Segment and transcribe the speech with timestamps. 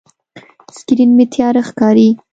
[0.77, 2.09] سکرین مې تیاره ښکاري.